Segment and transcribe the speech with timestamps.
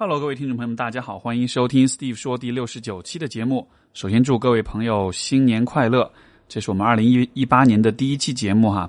[0.00, 3.66] Hello，各位听众朋友们，大家好，欢迎收听 Steve 说第六十九期的节目。
[3.94, 6.08] 首先祝各位朋友新年快乐！
[6.46, 8.88] 这是我们二零一一八年的第一期节目哈。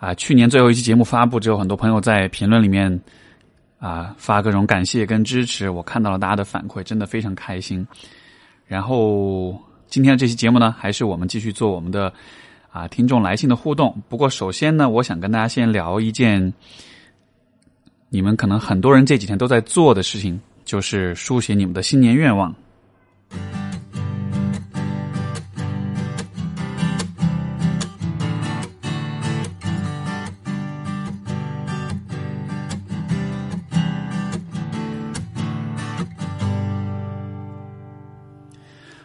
[0.00, 3.00] 啊，去年最后一期节目发布之后，很多朋友在评论里面
[3.78, 7.86] 啊发各种感谢跟支持，我看到了大家的反馈，真的非常开心。
[8.66, 9.56] 然后
[9.86, 12.12] 今天的这期节目呢，还是我们继续做我们的
[12.72, 13.96] 啊听众来信的互动。
[14.08, 16.52] 不过首先呢，我想跟大家先聊一件。
[18.08, 22.54] 你们可能很多人这几天都在做的事情，就是书写你们的新年愿望。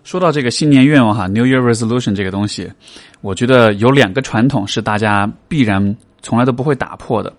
[0.03, 2.71] 说到这个新年愿望哈，New Year Resolution 这个东西，
[3.21, 7.31] 我觉得有两个传统是大家必然从来都不会打破的。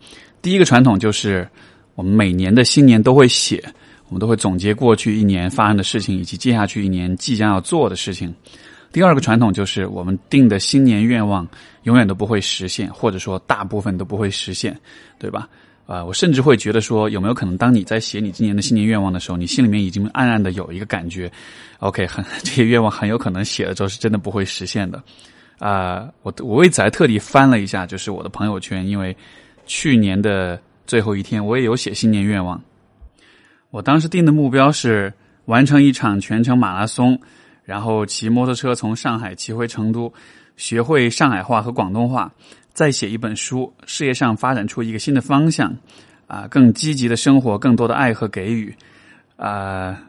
[0.42, 1.46] 第一个传统就是，
[1.94, 3.62] 我们每年的新年都会写，
[4.08, 8.34] 我们都会总结过去一年发生的事情，以及接下去一年即将要做的事情。
[8.90, 11.46] 第二个传统就是，我们定的新年愿望
[11.82, 14.74] 永远都不会实现，或者说大部分都不会实现，
[15.18, 15.46] 对吧？
[15.86, 21.30] 啊，我甚至会觉得说，有没有可能，当你在写你今年的新年愿望的时候，你心里面已经暗暗的有一个感觉
[21.80, 25.02] ，OK， 很这些愿望很有可能写了之后是真的不会实现的。
[25.58, 29.14] 啊，我我为此还特地翻了一下，就是我的朋友圈，因为。
[29.70, 32.60] 去年的最后一天，我也有写新年愿望。
[33.70, 35.12] 我当时定的目标是
[35.44, 37.16] 完成一场全程马拉松，
[37.62, 40.12] 然后骑摩托车从上海骑回成都，
[40.56, 42.32] 学会上海话和广东话，
[42.72, 45.72] 再写一本书，事业上发展出一个新的方向，
[46.26, 48.74] 啊，更积极的生活，更多的爱和给予。
[49.36, 50.02] 啊，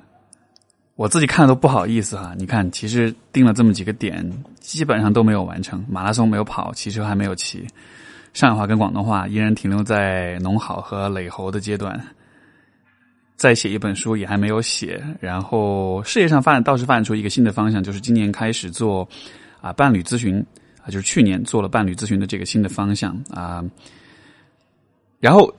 [0.95, 2.33] 我自己看都不好意思哈。
[2.35, 4.27] 你看，其实定了这么几个点，
[4.59, 5.85] 基本上都没有完成。
[5.87, 7.67] 马拉松没有跑，骑车还没有骑。
[8.33, 11.99] 上海话跟广东话依然停留在农好和磊猴的阶段，
[13.35, 15.03] 再写一本书也还没有写。
[15.19, 19.05] 然后事业上发展倒是发展出一个新的方向，就是今年开始做
[19.59, 20.43] 啊伴侣咨询
[20.81, 23.61] 啊，就是去年做了伴侣咨询的这个新的方向啊。
[25.19, 25.53] 然后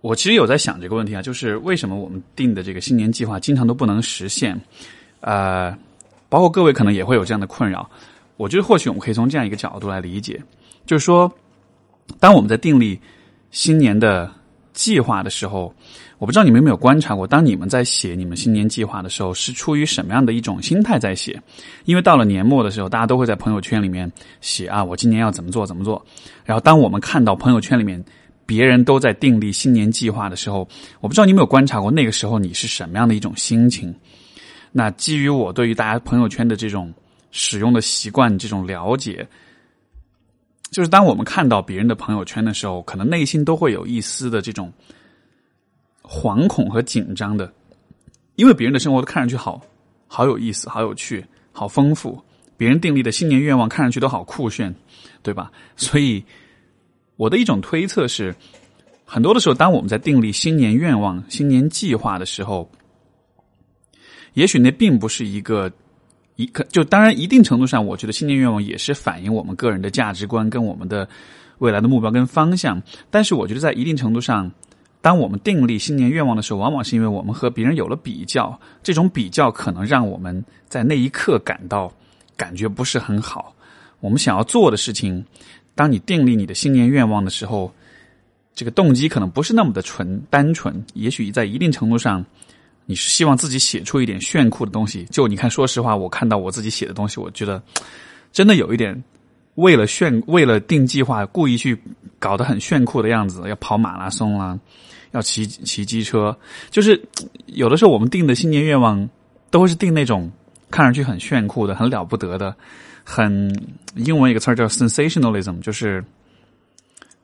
[0.00, 4.60] 我其实有在想这个问题啊，就是为什么我们定的这个新年计划经常都不能实现？
[5.20, 5.70] 呃，
[6.28, 7.88] 包括各位可能也会有这样的困扰。
[8.36, 10.42] 我觉得或许我们可以从这样一个角度来理解，
[10.84, 11.32] 就是说。
[12.18, 12.98] 当我们在订立
[13.50, 14.30] 新年的
[14.72, 15.74] 计划的时候，
[16.18, 21.40] 我不知道你们有没有观察过，当你们在写你们新年计划的时候，是出于什么样的一种心态在写？
[21.84, 26.04] 因为到了年末的时候，大家都会在朋友圈里面写啊，我今年要怎么做怎么做。
[26.44, 28.02] 然后，当我们看到朋友圈里面
[28.46, 30.66] 别人都在订立新年计划的时候，
[31.00, 33.94] 我不知道你有没有观察过，那个时候你是什么样的一种心情？
[34.70, 36.92] 那基于我对于大家朋友圈的这种
[37.30, 39.26] 使用的习惯、这种了解。
[40.72, 44.72] 就是当我们看到别人的朋友圈的时候，可能内心都会有一丝的这种
[46.02, 47.52] 惶恐和紧张的，
[48.36, 49.60] 因为别人的生活都看上去好
[50.08, 51.22] 好有意思、好有趣、
[51.52, 52.18] 好丰富，
[52.56, 54.74] 别人订立的新年愿望看上去都好酷炫，
[55.22, 55.52] 对吧？
[55.76, 56.24] 所以
[57.16, 58.34] 我的一种推测是，
[59.04, 62.70] 很多的时候，当我们在订立新年愿望、新年计划的时候，
[64.32, 65.70] 也许那并不是一个。
[66.42, 71.08] 一可就当然一定程度上，我觉得新年愿望也是反映我们个人的价值观跟我们的
[71.58, 72.82] 未来的目标跟方向。
[73.10, 74.50] 但是我觉得在一定程度上，
[75.00, 81.92] 当我们订立新年愿望的时候，往往是因为我们和别人有了比较，这种比较可能让我们在那一刻感到
[82.36, 83.54] 感觉不是很好。
[84.00, 85.24] 我们想要做的事情，
[85.74, 87.72] 当你订立你的新年愿望的时候，
[88.54, 92.24] 这个动机可能不是那么的纯单纯，也许在一定程度上。
[92.92, 95.02] 你是希望自己写出一点炫酷的东西？
[95.04, 97.62] 就你看，说实话，我看到我自己写的东西，我觉得
[98.34, 99.02] 真的有一点
[99.54, 101.80] 为了炫，为了定计划，故意去
[102.18, 104.58] 搞得很炫酷的样子，要跑马拉松啦，
[105.12, 106.36] 要骑骑机车，
[106.68, 107.02] 就是
[107.46, 109.08] 有的时候我们定的新年愿望，
[109.50, 110.30] 都是定那种
[110.70, 112.54] 看上去很炫酷的、很了不得的，
[113.02, 113.50] 很
[113.94, 116.04] 英文一个词儿叫 sensationalism，就是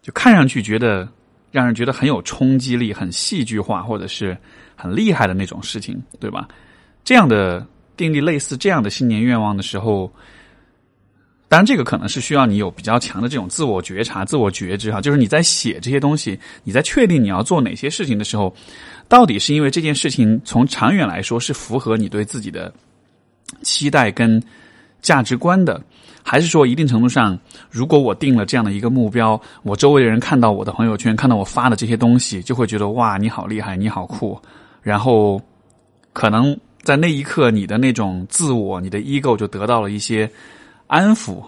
[0.00, 1.06] 就看上去觉得
[1.50, 4.34] 让人觉得很有冲击力、很戏剧化，或者是。
[4.80, 6.46] 很厉害的那种事情，对吧？
[7.02, 7.66] 这样的
[7.96, 10.08] 订立类似这样的新年愿望的时候，
[11.48, 15.00] 当然这个可能是需要你有比较强的这种自我觉察、自我觉知哈。
[15.00, 18.54] 就是你在写这些东西，你在确定你要做哪些事情的时候，
[19.08, 22.72] 到底是因为这件事情从长远来说是符合你对自己的
[23.62, 24.40] 期待跟
[25.00, 25.82] 价值观的，
[26.22, 27.38] 还是说一定程度上，
[27.70, 34.38] 如果我定了这样的一个目标，我周围的人看到我的朋友圈，看到我发的这些东西，就会觉得哇，你好厉害，你好酷。
[34.82, 35.40] 然后，
[36.12, 40.30] 可能在那一刻，你的那种自我、你的 ego 就得到了一些
[40.86, 41.42] 安抚。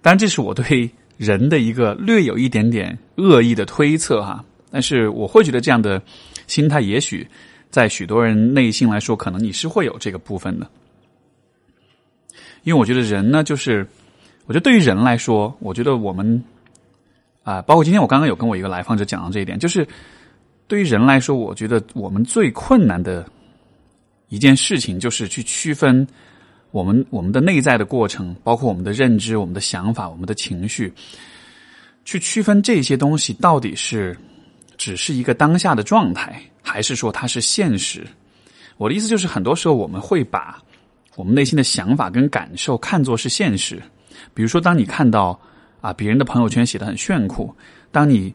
[0.00, 4.44] 当然，这是我对人的一个略有一点点恶意的推测哈。
[4.70, 6.02] 但是，我会觉得这样的
[6.46, 7.26] 心态，也许
[7.70, 10.66] 在许多人内心来说，可能你是会有这个部分的。
[12.62, 13.86] 因为我觉得人呢，就是
[14.46, 16.42] 我觉得对于人来说，我觉得我们
[17.42, 19.86] 啊，包括今天我刚刚有跟我一个来访者讲到这一点，就是
[20.66, 23.28] 对于人来说，我觉得我们最困难的
[24.28, 26.06] 一件事情，就是去区分
[26.70, 30.92] 我们我们的内在的过程，包括我们的认知、我们的想法、我们的情绪，
[32.04, 34.16] 去区分这些东西到底是
[34.76, 38.06] 只是一个当下的状态，还是说它是现实。
[38.76, 40.60] 我的意思就是，很多时候我们会把。
[41.16, 43.80] 我们内心的想法跟感受看作是现实，
[44.34, 45.40] 比如说，当你看到
[45.80, 47.54] 啊别人的朋友圈写的很炫酷，
[47.92, 48.34] 当你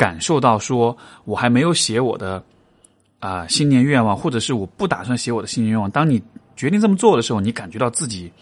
[0.00, 2.42] 感受到说我还没有写我的
[3.18, 6.22] 啊新年愿望，或者是我不打算写我的新年愿望，当你
[6.56, 8.32] 决定这么做的时候，你感觉到自己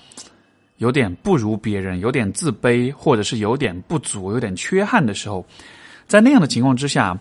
[0.76, 5.44] 有点不如别人，有点自卑，或者是有点不足、有点缺憾的时候，
[6.06, 7.18] 在那样的情况之下，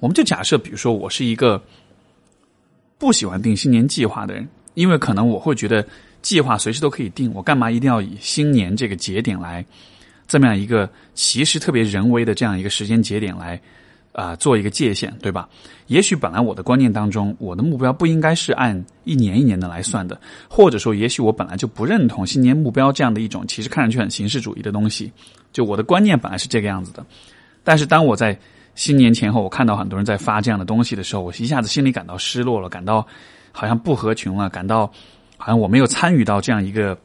[0.00, 1.62] 我们就假设，比如说我是一个
[2.98, 4.46] 不喜欢定新年计划的人。
[4.74, 5.86] 因为可能我会觉得
[6.20, 9.64] 计划随时都可以定，我干嘛一定要以新年这个节点来
[10.26, 13.60] 这么样一个其实特别人为的这样一个时间节点来
[14.12, 15.48] 啊做一个界限，对吧？
[15.86, 25.12] 也许本来我的观念当中，我的目标不应该是按一年一年的来算的，或者说，也许我本来就不认同新年目标这样的一种其实看上去很形式主义的东西。
[25.52, 27.04] 就我的观念本来是这个样子的，
[27.62, 28.38] 但是当我在
[28.74, 33.06] 新年前后，我看到很多人在发这样的东西的时候，我一下子心里感到失落了，感到。
[33.56, 34.84] 好像不合群了，感到
[35.36, 36.98] 好像我没有参与到这样一个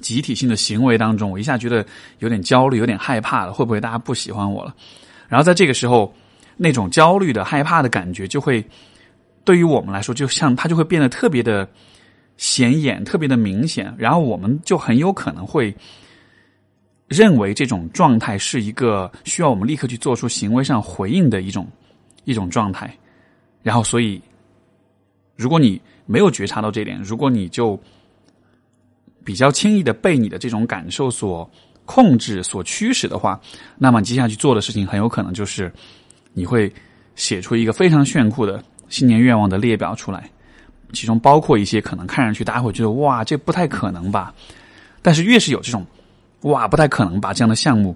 [0.00, 1.84] 集体性的行为当中，我一下觉得
[2.18, 4.74] 有点焦虑，有点害怕了，会不会大家不喜欢我了？
[5.28, 6.14] 然后在这个时候，
[6.56, 8.64] 那种焦虑的、害怕的感觉，就会
[9.44, 11.68] 对于我们来说，就像它就会变得特别的
[12.36, 13.94] 显眼，特别的明显。
[13.98, 15.74] 然后我们就很有可能会
[17.08, 21.66] 认为这种状态是一个需要我们立刻去做出行为上回应的一种
[22.24, 22.94] 一种状态。
[23.62, 24.20] 然后，所以。
[25.36, 27.80] 如果你没有觉察到这点，如果你就
[29.28, 31.46] 比较轻易的被你的这种感受所
[31.84, 33.38] 控制、所驱使的话，
[33.76, 35.70] 那么接下去做的事情很有可能就是
[36.32, 36.72] 你会
[37.14, 40.30] 写出一个非常炫酷的新年愿望的列表出来，
[40.94, 44.32] 其中包括一些可能看上去大家会觉得哇，这不太可能吧？
[45.02, 45.84] 但是越是有这种
[46.40, 47.94] 哇不太可能吧这样的项目，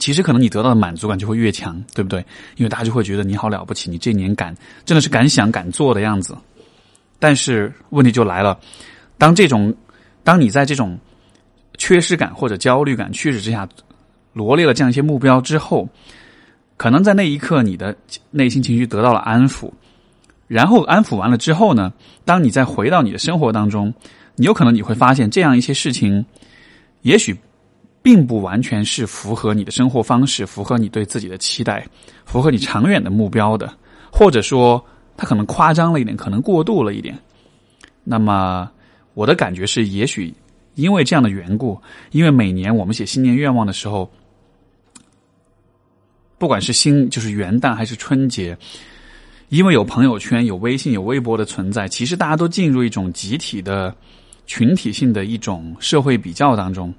[0.00, 2.18] 其实可能你得到的满足感就会越强，对不对？
[2.56, 4.52] 因为大家就会觉得你好了不起，你这年敢
[4.84, 6.36] 真的是敢想敢做的样子。
[7.20, 8.58] 但是问题就来了，
[9.18, 9.72] 当这种，
[10.24, 10.98] 当你在这种
[11.78, 13.68] 缺失感或者焦虑感驱使之下，
[14.32, 15.88] 罗列了这样一些目标之后，
[16.76, 17.96] 可能在那一刻你的
[18.30, 19.70] 内心情绪得到了安抚，
[20.46, 21.92] 然后安抚完了之后呢，
[22.24, 23.92] 当你再回到你的生活当中，
[24.36, 26.24] 你有可能你会发现这样一些事情，
[27.02, 27.36] 也许
[28.02, 31.86] 并不完全是符合你的生活方式，符合你对自己的期待，
[32.24, 33.72] 符合你长远的目标的，
[34.10, 34.84] 或者说。
[35.14, 37.16] 它可能夸张了一点，可能过度了一点。
[38.02, 38.68] 那么
[39.14, 40.32] 我的感觉是，也许
[40.74, 41.80] 因为这样的缘故，
[42.10, 44.10] 因为每年我们写新年愿望的时候，
[46.38, 48.56] 不管是新就是元旦还是春节，
[49.48, 53.94] 因为有朋友圈、有微信、有微博的存在，其实大家都进入一种集体的
[54.46, 56.92] 群体性的一种社会比较当中，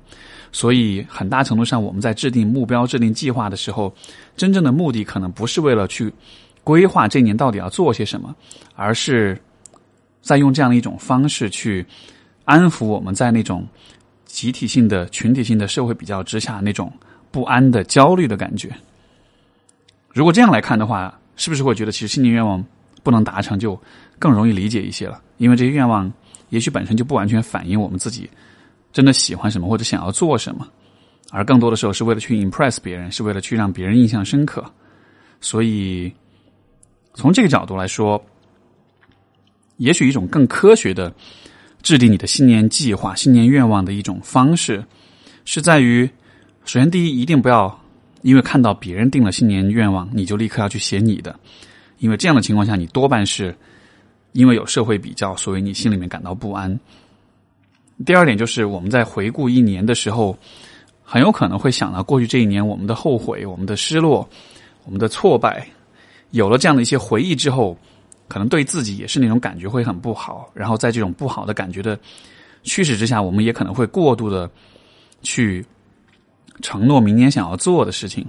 [0.52, 3.94] 所以很大程度上，我们在制定目标、制定计划的时候，
[4.38, 6.14] 真正的目的可能不是为了去。
[6.66, 8.34] 规划这一年到底要做些什么，
[8.74, 9.38] 而是
[10.24, 11.86] 在用这样的一种方式去
[12.46, 13.64] 安抚我们在那种
[14.26, 16.92] 集体性的、群体性的社会比较之下那种
[17.30, 18.72] 不安的、焦虑的感觉。
[20.12, 22.66] 如果这样来看的话，是不是会觉得其实新年愿望
[23.04, 23.80] 不能达成就
[24.18, 25.22] 更容易理解一些了？
[25.38, 26.12] 因为这些愿望
[26.50, 28.28] 也许本身就不完全反映我们自己
[28.92, 30.68] 真的喜欢什么或者想要做什么，
[31.32, 34.66] 而更多的时候是为了去 impress 别人，是为了去让别人印象深刻，
[35.42, 36.12] 所以。
[37.16, 38.20] 从这个角度来说，
[39.84, 41.14] 也许一种更科学的
[41.82, 44.82] 制定你的新年计划、新年愿望的一种方式，
[45.44, 46.10] 是在于：
[46.64, 47.78] 首先，第一，一定不要
[48.22, 51.38] 因为看到别人定了新年愿望，你就立刻要去写你的，
[52.00, 53.54] 因为这样的情况下，你多半是
[54.32, 56.80] 因为有社会比较，所以你心里面感到不安。
[58.06, 60.38] 第二点就是，我们在回顾一年的时候，
[61.04, 64.28] 很有可能会想到过去这一年我们的后悔、我们的失落、
[64.86, 65.68] 我们的挫败。
[66.32, 67.78] 有了这样的一些回忆之后，
[68.34, 70.50] 可能对自己也是那种感觉会很不好。
[70.56, 72.00] 然后在这种不好的感觉的
[72.64, 74.50] 驱使之下，我们也可能会过度的
[75.22, 75.64] 去
[76.60, 78.26] 承诺明年想要做的事情。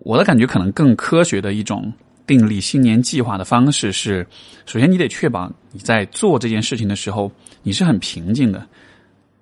[0.00, 1.90] 我的感觉可能更科学的一种
[2.26, 4.26] 订立新年计划的方式是：
[4.66, 7.32] 首先你得确保你在做这件事情的时候
[7.62, 8.66] 你是很平静的。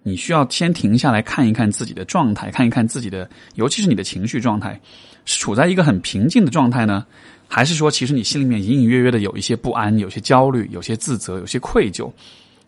[0.04, 4.80] 你需要先停下来看一看自己的状态，看一看自己的，尤其是你的情绪状态。
[5.26, 7.06] 是处在一个很平静的状态呢，
[7.50, 12.08] 还是说其实你心里面隐隐约约的有一些不安、有些焦虑、有些自责、有些愧疚？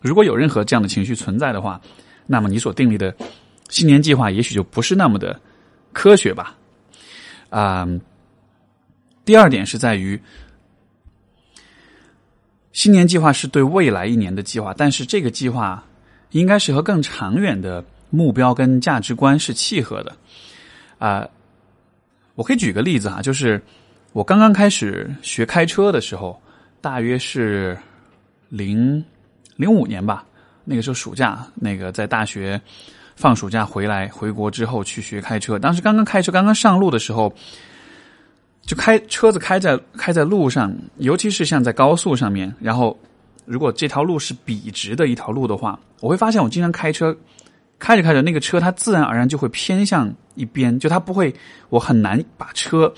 [0.01, 1.79] 如果有任何这样的情绪存在的话，
[2.27, 3.15] 那么你所订立的
[3.69, 5.39] 新年计划也许就不是那么的
[5.93, 6.57] 科学吧。
[7.49, 7.87] 啊，
[9.23, 10.19] 第二点是在于。
[12.73, 15.85] 新年计划是对未来一年的计划，但是这个计划
[16.31, 20.17] 应该是和更长远的目标跟价值观是契合的。
[20.97, 21.29] 啊，
[22.33, 23.61] 我可以举个例子哈，就是
[24.13, 26.39] 我刚刚开始学开车的时候，
[26.79, 27.77] 大约是
[28.49, 29.03] 零
[29.55, 30.23] 零五年吧，
[30.63, 32.61] 那个时候暑假，那个在大学
[33.15, 37.33] 放暑假回来回国之后去学开车，当时刚刚开车刚刚上路的时候。
[38.65, 42.97] 就开车子开在开在路上，尤其是像在高速上面，然后
[43.43, 47.13] 如果这条路是笔直的一条路的话，我会发现我经常开车
[47.77, 51.35] 开着开着，那个车它自然而然就会偏向一边，就它不会，
[51.67, 52.91] 我很难把车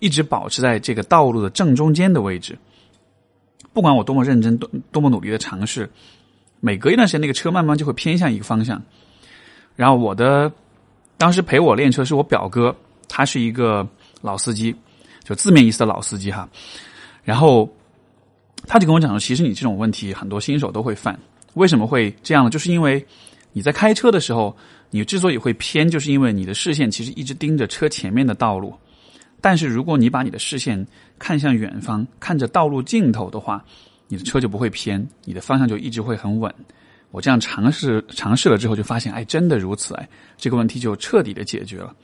[0.00, 2.58] 一直保持在这个道路的正中间的位置。
[3.72, 5.88] 不管我多么认真、多多么努力的尝试，
[6.60, 8.82] 每隔一段时间，那个车慢慢就会偏向一个方向。
[9.76, 10.50] 然后我的
[11.16, 12.74] 当时陪我练车是我表哥，
[13.08, 13.86] 他是一个
[14.22, 14.74] 老司机。
[15.24, 16.48] 就字面意思的老司机哈，
[17.22, 17.68] 然后
[18.66, 21.20] 他就跟我讲说，其实你这种问题很多新手都会犯。
[21.52, 22.48] 为什么会这样呢？
[22.48, 23.06] 就是因为
[23.52, 24.56] 你在开车的时候，
[24.88, 28.72] 你之所以会偏，就是因为你的视线其实一直盯着车前面的道路。
[29.40, 30.86] 但是如果你把你的视线
[31.18, 33.64] 看向远方，看着道路尽头的话，
[34.08, 36.52] 你的车就不会偏，你的方向就一直会很稳。
[37.10, 41.94] 我这样尝试尝试了之后，就发现，哎，真的如此，哎，这个问题就彻底的解决了。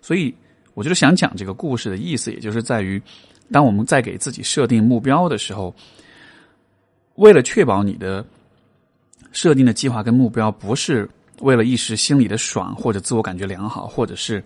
[0.00, 0.34] 所以。
[0.74, 2.98] 我就是想讲这个故事的意思，也就是在于，
[3.50, 5.74] 当我们在给自己设定目标的时候，
[7.16, 8.24] 为了确保你的
[9.32, 11.06] 设定的计划跟目标不是
[11.40, 14.42] 为了一时心里的爽或者自我感觉良好，或者是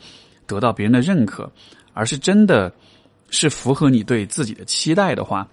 [0.48, 1.48] 得到别人的认可，
[1.96, 2.70] 而是真的
[3.30, 5.48] 是符合你对自己的期待的话，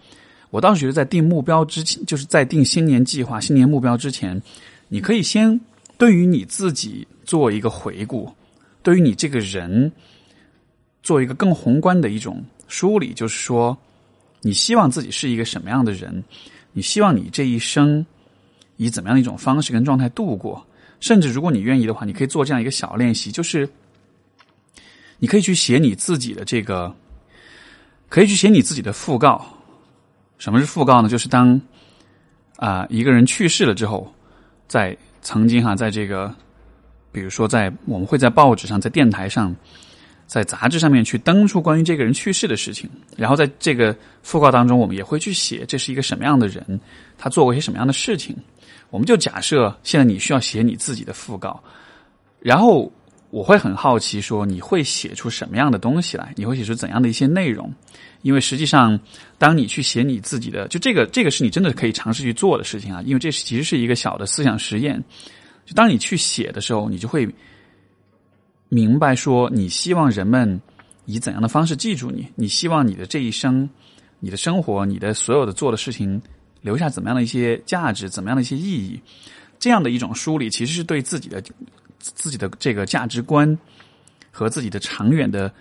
[0.52, 4.40] 我倒是觉得在定目标之前，就是在定新年计划、新年目标之前，
[4.90, 5.60] 你可以先
[5.98, 8.30] 对于你自己做一个回顾，
[8.82, 9.90] 对于你这个人。
[11.04, 13.78] 做一个更宏观的一种梳理，就是说，
[14.40, 16.24] 你希望自己是一个什么样的人？
[16.72, 18.06] 你希望你这一生
[18.78, 20.66] 以怎么样的一种方式跟状态度过？
[21.02, 23.70] 甚至如果你愿意的话，你可以做这样一个小练习，就是
[25.20, 26.94] 你可以去写你自己的这个，
[28.10, 29.46] 可以去写你自己的讣告。
[30.38, 31.10] 什么是讣告呢？
[31.10, 31.60] 就是当
[32.58, 34.14] 啊一个人去世了之后，
[34.68, 36.34] 在曾经哈，在这个，
[37.12, 39.56] 比如说在我们会在报纸上，在电台上。
[40.26, 43.94] 在杂志上面去登出关于这个人去世的事情，然后在这个
[44.26, 46.80] 讣告当中，我们也会去写这是一个什么样的人，
[47.18, 48.36] 他做过一些什么样的事情。
[48.90, 51.62] 我们就假设现在你需要写你自己的讣告，
[52.40, 52.92] 然后
[53.34, 57.74] 我会很好奇说你会写出什么样的东西来，你会写出怎样的一些内容？
[58.22, 59.00] 因为实际上，
[59.40, 65.04] 当你去写你自己的，就这个这个是你真的可以尝试去做的事情啊，因为这其实是一个小的思想实验。
[65.66, 67.28] 就当你去写的时候，你就会。
[68.70, 70.60] 明白说，你希望人们
[71.06, 72.28] 以怎样的方式记住你？
[72.34, 73.70] 你希望你的这一生、
[74.20, 76.20] 你的生活、你的所有的做的事情，
[76.62, 79.00] 留下怎么样的一些价值、怎么样的一些意义？
[79.60, 81.44] 这样的一种梳理，其实是对自己的
[82.16, 83.58] 自己的这个价值观
[84.32, 85.52] 和自己的长远的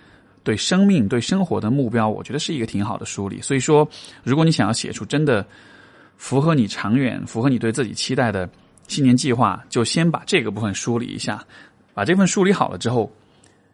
[0.43, 3.41] 对生命、对生活的目标，我觉得是一个挺好的梳理。
[3.41, 3.87] 所以说，
[4.23, 5.45] 如果你想要写出真的
[6.17, 8.49] 符合你长远、符合你对自己期待的
[8.87, 11.43] 新年计划，就先把这个部分梳理一下。
[11.93, 13.09] 把这份梳理好了之后，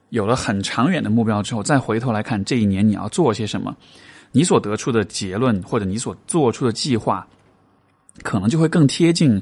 [0.10, 3.76] 有了很长远的目标之后，再回头来看这一年你要做些什么，
[4.32, 7.26] 你所得出的结论或者你所做出的计划，
[8.22, 9.42] 可能就会更贴近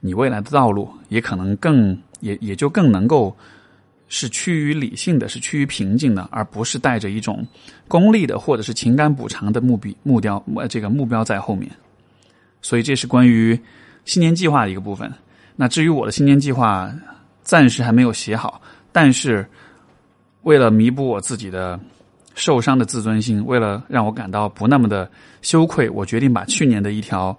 [0.00, 3.36] 你未来的道路，也可能更也也就更能够
[4.08, 7.46] 是趋于理性的，是趋于平静的，而不是带着一种
[7.86, 11.70] 功利的或者是情感补偿的目标目标这个目标在后面。
[12.62, 13.58] 所以这是关于
[14.04, 15.12] 新年计划的一个部分。
[15.56, 16.92] 那至于我的新年计划。
[17.44, 18.60] 暂时还没有写好，
[18.92, 19.48] 但是
[20.42, 21.80] 为了弥补我自己的
[22.34, 25.10] 受伤的自尊心，为了让我感到不那么的
[25.40, 27.34] 羞愧，我决定把去年的一条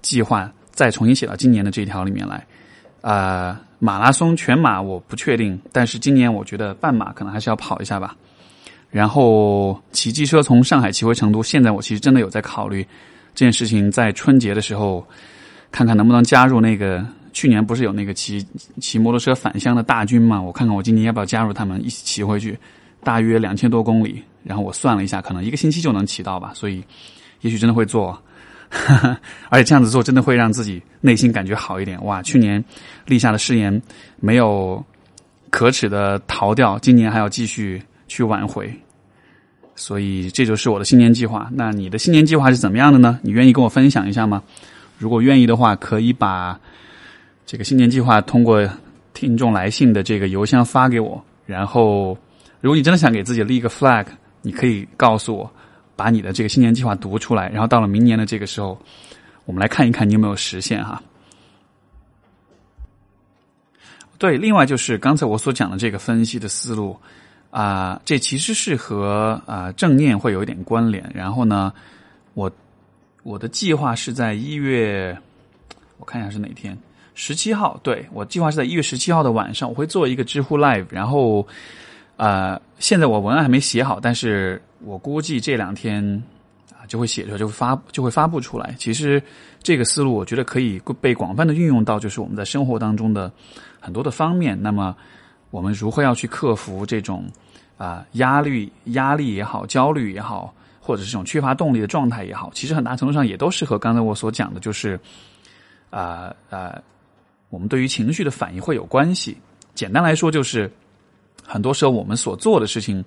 [0.00, 2.42] 计划再重新写到今年的这一条里面来。
[3.00, 8.16] 啊，马拉松全马我不确定，但是今年我觉得半马可能还是要跑一下吧。
[8.90, 12.82] 然后骑机车从上海骑回成都，现在我其实真的有在考虑
[13.34, 15.06] 这件事情，在春节的时候
[15.70, 17.06] 看看能不能加入那个。
[17.32, 18.44] 去年不是有那个骑
[18.80, 20.42] 骑摩托车返乡的大军嘛？
[20.42, 22.58] 我看看我今年要不要加入他们一起骑回去，
[23.04, 24.20] 大约两千多公里。
[24.42, 26.50] 然后我算了一下，可能一个星期就能骑到吧。
[26.56, 26.82] 所以，
[27.42, 28.20] 也许真的会做，
[29.50, 32.02] 而且这样子做真的会让自己内心感觉好一点。
[32.04, 32.64] 哇，去年
[33.06, 33.82] 立下的誓言
[34.20, 34.82] 没有
[35.50, 38.72] 可耻的逃掉，今年还要继续去挽回。
[39.74, 41.48] 所以这就是我的新年计划。
[41.52, 43.18] 那你的新年计划是怎么样的呢？
[43.22, 44.42] 你愿意跟我分享一下吗？
[44.98, 46.58] 如果愿意的话，可以把
[47.46, 48.68] 这个新年计划通过
[49.14, 51.22] 听众来信的这个邮箱发给我。
[51.46, 52.16] 然后，
[52.60, 54.06] 如果你真的想给自己立一个 flag，
[54.42, 55.50] 你可以告诉我，
[56.00, 57.50] 把你的这个新年计划读出来。
[57.50, 58.80] 然后到了明年的这个时候，
[59.44, 61.02] 我们来看一看你有没有实现哈。
[64.16, 66.98] 对，另外就是刚才我所讲的这个分析的思路
[67.50, 71.04] 啊，这其实是和啊正念会有一点关联。
[71.14, 71.70] 然后呢，
[72.32, 72.50] 我
[73.22, 75.14] 我的计划是在一月，
[75.98, 76.78] 我看一下是哪天，
[77.14, 77.78] 十七号。
[77.82, 80.86] 对我计划是在一月十七号的晚上，我会做一个知乎 live。
[80.90, 81.46] 然后
[82.16, 86.02] 啊，现在我文案还没写好，但是我估计这两天
[86.72, 88.74] 啊就会写出来，就会发就会发布出来。
[88.78, 89.22] 其实
[89.62, 93.32] 这个思路我觉得可以被广泛的运用到，就是我们在生活当中的。
[93.82, 94.94] 很多的方面，那么
[95.50, 97.24] 我们如何要去克服这种
[97.78, 105.00] 啊压力、压力也好、焦虑也好，或者是这种缺乏动力的状态也好，其实很大程度上也都是和刚才我所讲的，就是
[105.88, 106.78] 啊啊，
[107.48, 109.34] 我们对于情绪的反应会有关系。
[109.74, 110.70] 简单来说，就是
[111.42, 113.02] 很多时候我们所做的事情，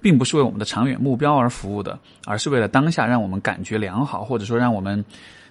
[0.00, 5.04] 并不是为我们的长远目标而服务的，而是为了当下让我们感觉良好，或者说让我们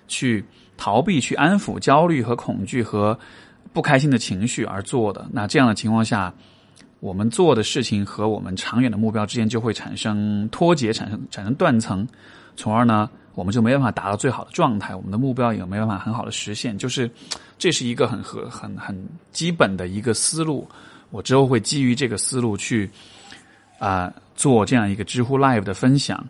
[0.08, 0.44] 去
[0.78, 3.18] 逃避、去安抚焦虑和恐惧和。
[3.72, 6.34] 不开心的情绪而做的，那这样的情况下，
[7.02, 12.06] 我们做的事情和我们长远的目标之间就会产生脱节，产生产生断层，
[12.56, 16.76] 从而呢，我们就没办法达到最好的状态，我们的目标也没办法很好的实现。
[16.76, 17.10] 就是
[17.60, 20.68] 这是一个很很很基本的一个思路。
[21.12, 22.90] 我之后会基于这个思路去
[23.80, 26.24] 啊做这样一个知乎 Live 的分享。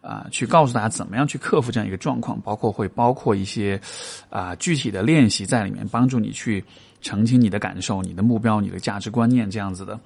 [0.00, 3.80] 啊，去告诉大家怎么样去克服这样一个状况，包括会包括一些
[4.28, 6.62] 啊具体的练习在里面，帮助你去
[7.00, 9.98] 澄清你的感受、你的目标、你的价值观念这样子的。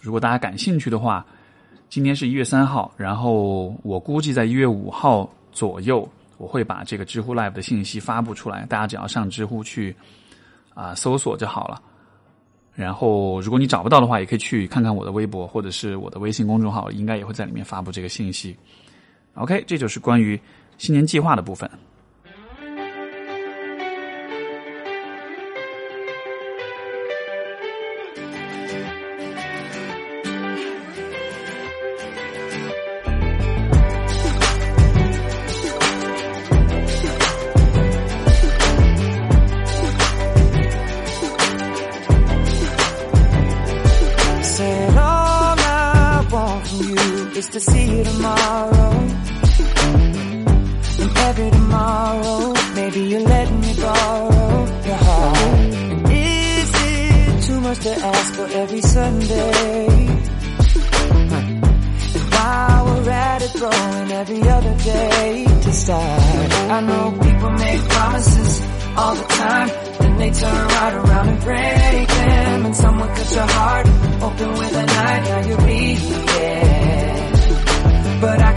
[0.00, 1.26] 如果大家感兴趣的话，
[1.88, 9.92] 今天是一月三号，然后我估计在一月五号左右，我会把这个知乎 Live 的信息发布出来，大家只要上知乎去
[10.72, 11.82] 啊搜索就好了。
[12.74, 18.56] 然后如果你找不到的话，也可以去看看我的微博或者是我的微信公众号，应该也会在里面发布这个信息。
[19.34, 20.40] OK，这就是关于
[20.78, 21.70] 新年计划的部分。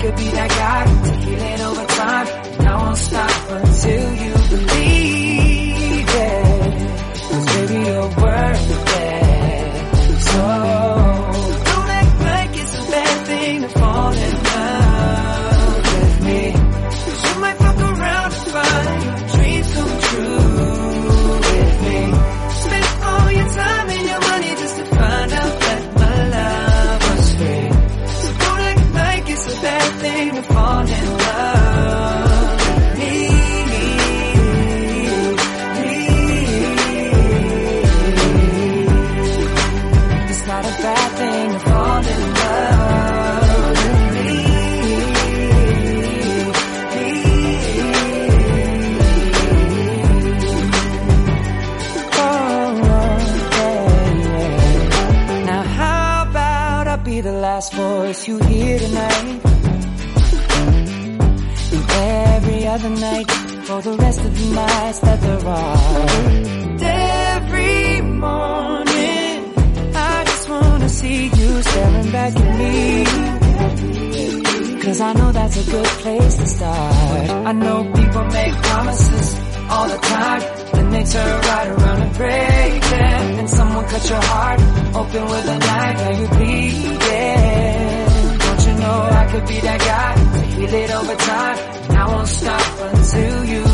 [0.06, 1.05] could be that guy.
[63.86, 66.08] the rest of the nights that there are.
[67.38, 69.54] Every morning,
[69.94, 73.06] I just wanna see you staring back at me.
[74.82, 77.30] Cause I know that's a good place to start.
[77.50, 79.28] I know people make promises
[79.70, 80.42] all the time,
[80.74, 83.40] then they turn right around and break them.
[83.40, 84.60] And someone cut your heart
[84.96, 86.74] open with a knife, now you bleed.
[87.12, 88.38] Yeah.
[88.46, 91.76] Don't you know I could be that guy to heal it over time?
[91.98, 93.65] I won't stop until you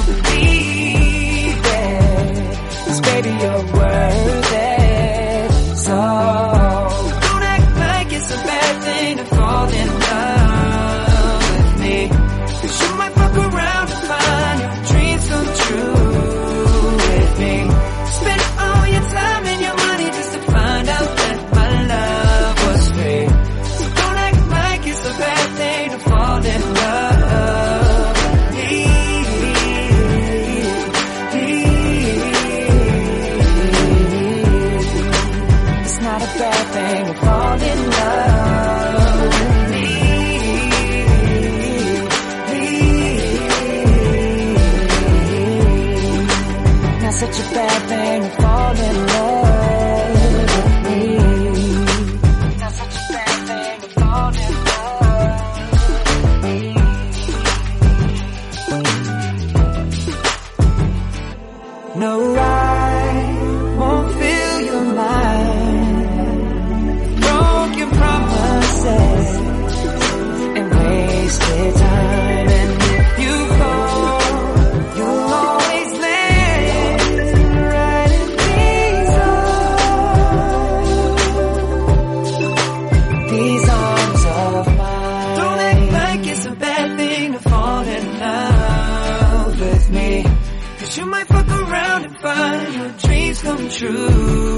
[93.82, 94.51] true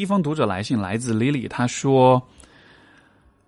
[0.00, 2.22] 一封读者来信来自 Lily，她说：“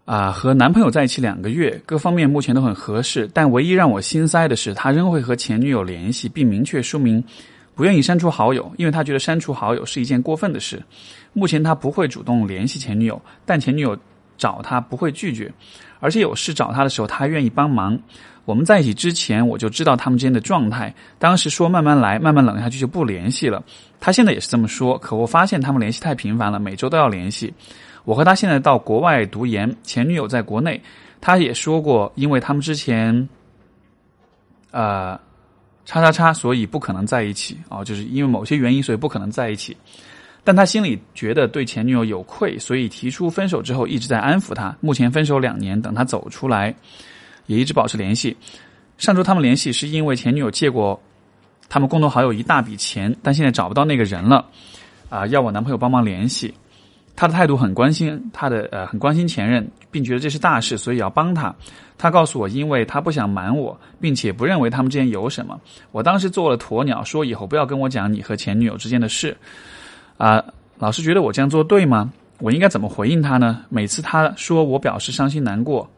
[0.04, 7.24] 啊，和男朋友在一起两个月，各方面目前都很合适，但唯一让我心塞的是，他仍会和前女友联系，并明确说明
[7.74, 10.82] 不愿意删除好友，因为他觉得删除好友是一件过分的事。
[11.32, 13.96] 目前他不会主动联系前女友，但前女友
[14.42, 15.52] 找他不会拒绝，
[16.00, 17.96] 而且有事找他的时候，他愿意帮忙。
[18.44, 23.62] 我们在一起之前，我就知道他们之间的状态，当时说慢慢来，慢慢冷下去就不联系了。
[24.00, 27.54] 他现在也是这么说，可我发现他们联系太频繁了，每周都要联系。
[28.04, 30.82] 我和他现在到国外读研，前女友在国内，
[31.20, 33.28] 他也说过，因为他们之前，
[34.72, 35.16] 呃，
[35.84, 39.76] 叉叉叉，所以不可能在一起哦，就是因为某些原因，所以不可能在一起。
[40.44, 44.76] 但他心里觉得对前女友有愧，所以提出分手之后一直在安抚他。
[44.80, 46.74] 目前分手两年，等他走出来，
[47.46, 48.36] 也一直保持联系。
[48.98, 51.00] 上周他们联系是因为前女友借过
[51.68, 54.44] 他们共同好友一大笔钱，但现在找不到那个人了，
[55.08, 56.52] 啊、要我男朋友帮忙联系。
[57.14, 61.54] 他的态度很关心他的呃，很关心前任，并觉得这是大事，所以要帮他。
[61.98, 65.60] 他告诉我，因为他不想瞒我，并且不认为他们之间有什么。
[65.92, 69.36] 我当时做了鸵鸟，说以后不要跟我讲你和前女友之间的事。
[70.22, 70.40] 啊、
[70.78, 72.12] 老师觉得我这样做对吗？
[72.38, 73.64] 我应该怎么回应他呢？
[73.68, 75.90] 每次他说我表示伤心难过，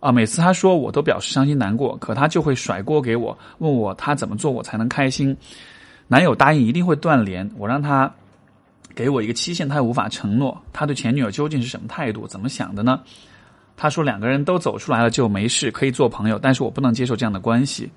[0.00, 5.36] 啊，每次他说我都表示伤心难过，可他就会甩锅给我，问我他怎么做我才能开心。
[6.08, 8.12] 男友答应一定会断联，我让他
[8.96, 10.60] 给我一个期限，他也无法承诺。
[10.72, 12.26] 他对前女友究竟是什么态度？
[12.26, 13.00] 怎么想的呢？
[13.76, 17.88] 他说两个人都走出来了就没事，可以做朋友，但是我不能接受这样的关系。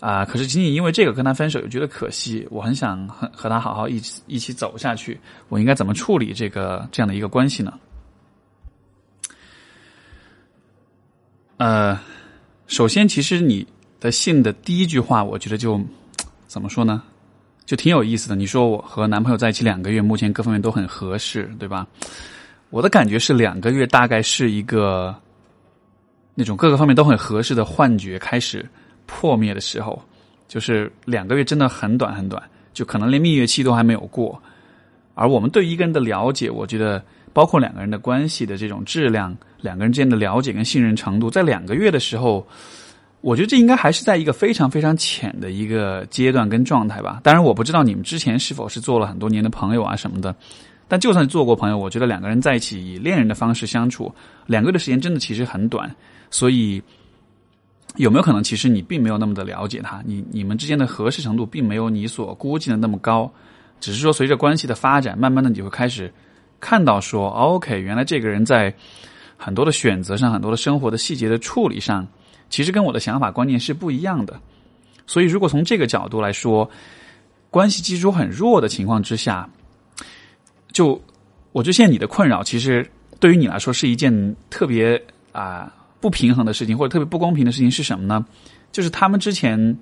[0.00, 2.46] 啊、可是仅仅因为这个跟他分手，又觉得可惜。
[2.50, 7.78] 我很想和和他好好一起一起走下去，我应该怎么处理这个这样的一个关系呢？
[11.58, 12.00] 呃，
[12.66, 13.66] 首先，其实你
[14.00, 15.78] 的信的第一句话，我觉得就
[16.46, 17.02] 怎么说呢，
[17.66, 18.34] 就挺有意思的。
[18.34, 21.86] 你说我和男朋友在一起两个月，目前各方面都很合适，对吧？
[22.70, 25.14] 我的感觉是两个月大概是一个
[26.34, 28.66] 那种各个方面都很合适的幻觉开始
[29.10, 30.00] 破灭的时候，
[30.46, 32.40] 就是两个月真的很短很短，
[32.72, 34.40] 就可能连蜜月期都还没有过。
[35.14, 42.46] 而我们对一个人的了解，我觉得包括两个人的关系的这种质量，两个人之间的了解跟信任程度，在两个月的时候，
[43.20, 47.20] 我觉得这应该还是在一个非常非常浅的一个阶段跟状态吧。
[47.22, 50.34] 当然，我不知道你们之前是否是做了很多年的朋友啊什么的。
[50.88, 54.12] 但就算做过朋友，我觉得两个人在一起以恋人的方式相处，
[54.46, 55.94] 两个月的时间真的其实很短。
[56.30, 56.82] 所以，
[57.96, 60.02] 有没有可能其实你并没有那么的了解他？
[60.06, 63.30] 你你们之间的合适程度并没有你所估计的那么高，
[63.80, 66.12] 只是说随着关系的发展，慢慢的你会开始
[66.60, 68.72] 看到说、，OK，原来这个人在
[69.36, 72.06] 很多的选择上、很多的生活的细节的处理上，
[72.48, 74.40] 其实跟我的想法观念是不一样的。
[75.06, 76.70] 所以，如果从这个角度来说，
[77.50, 79.48] 关系基础很弱的情况之下，
[80.70, 81.02] 就
[81.50, 88.24] 我觉得现在你的困扰，其实对于你来说是一件特别啊、不平衡的事情，或者特别不公平的事情是什么呢？
[88.72, 89.76] 就是他们之前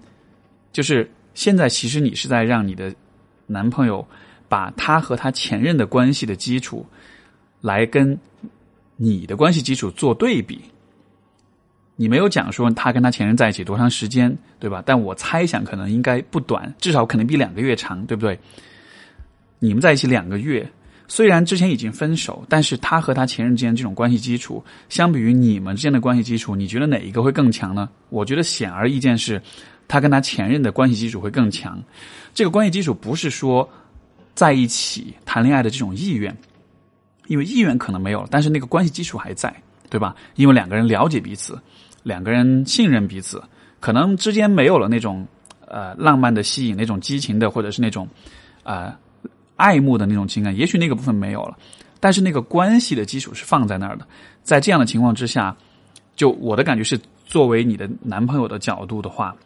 [0.72, 2.94] 就是现在其实你是在让你的
[3.46, 4.06] 男朋友
[4.48, 6.84] 把他和他前任的关系的基础
[7.60, 8.18] 来跟
[8.96, 10.60] 你的关系基础做对比。
[12.00, 14.82] 你没有讲说他跟他前任在一起多长时间，对吧？
[14.86, 18.38] 但我猜想可能应该不短，至少可能比两个月长，对不对？
[19.58, 20.70] 你们在一起两个月，
[21.08, 27.88] 虽然之前已经分手，但是他和他前任之间这种关系基础，相比于你们之间的关系基础，你觉得哪一个会更强呢？
[28.10, 29.42] 我觉得显而易见是，
[29.88, 31.82] 他跟他前任的关系基础会更强。
[32.32, 33.68] 这个关系基础不是说
[34.34, 36.36] 在一起谈恋爱的这种意愿，
[37.26, 39.54] 因为意愿可能没有，但是那个关系基础还在，
[39.90, 40.14] 对吧？
[40.36, 41.58] 因为两个人了解彼此。
[42.04, 43.42] 两个人信任彼此，
[43.80, 45.26] 可能之间没有了那种
[45.66, 48.08] 呃浪漫的吸引、那种激情的，或者是那种
[48.62, 48.94] 呃
[49.58, 51.58] 爱慕的那种情感，也许那个部分没有了，
[52.00, 54.06] 但是那个关系的基础是放在那儿的。
[54.42, 55.54] 在这样的情况之下，
[56.16, 59.36] 就我的感觉是，作为你的男朋友的角度的话，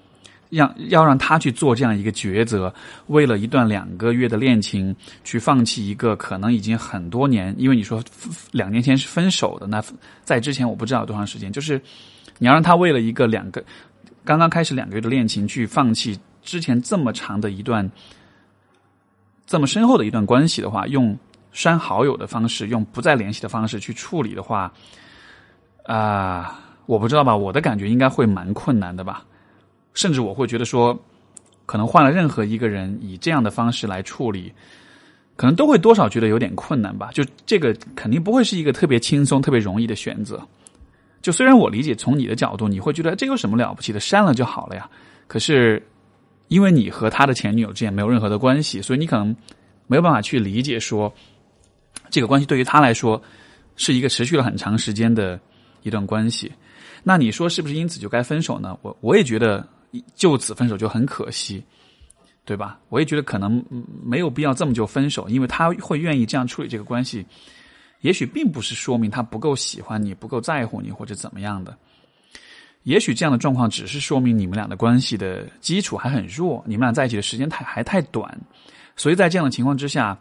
[0.50, 2.72] 让要让他去做这样一个抉择，
[3.08, 4.94] 为了一段两个月的恋情
[5.24, 8.00] 去放弃一个可能已经很多年，因为你说
[8.52, 9.82] 两年前是分手的，那
[10.22, 11.80] 在之前我不知道多长时间，就是。
[12.38, 13.62] 你要让他为了一个两个
[14.24, 17.88] 刚刚开始两个月的恋情去放弃之前这么长的一段
[19.52, 21.14] 这么深厚的一段关系的话，用
[21.52, 24.72] 删好友的方式，用不再联系的方式去处理的话，
[25.84, 27.36] 啊，我不知道吧？
[27.36, 29.22] 我的感觉应该会蛮困难的吧？
[29.92, 30.98] 甚至我会觉得说，
[31.66, 34.50] 可能换了任何一个人以这样的方式来处理，
[35.36, 37.10] 可能都会多少觉得有点困难吧？
[37.12, 40.40] 就这个肯定不会是一个特别轻松、特别容易的选择。
[41.20, 44.88] 就虽然我理解从你的角度，你会觉得这有什么了不起的，删了就好了呀。
[45.26, 45.86] 可是，
[46.52, 49.34] 因为你和他的前女友之间没有任何的关系，所以你可能
[49.86, 51.10] 没有办法去理解说，
[52.10, 53.20] 这个关系对于他来说
[53.74, 55.40] 是一个持续了很长时间的
[55.82, 56.52] 一段关系。
[57.02, 58.76] 那你说是不是因此就该分手呢？
[58.82, 59.66] 我我也觉得
[60.14, 61.64] 就此分手就很可惜，
[62.44, 62.78] 对吧？
[62.90, 63.64] 我也觉得可能
[64.04, 67.24] 没有必要这么就分手，因为他会愿意这样处理这个关系。
[68.02, 71.74] 也许并不是说明他不够喜欢你、不够在乎你或者怎么样的，
[72.84, 78.38] 也许这样的状况只是说明你们俩的关系的基础还很弱，你们俩在一起的时间太还太短，
[78.96, 80.18] 所以在这样的情况之下，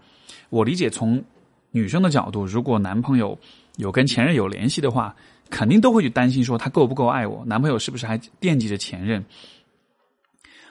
[0.50, 1.24] 我理解从
[1.72, 3.38] 女生的角度，如果男朋友
[3.78, 5.16] 有跟前任有联系的话，
[5.50, 9.24] 肯定都会去担心说他够不够爱我，男朋友是不是还惦记着前任。